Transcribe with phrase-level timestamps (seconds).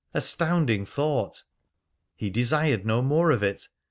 [0.15, 1.43] Astounding thought!
[2.15, 3.67] He desired no more of it.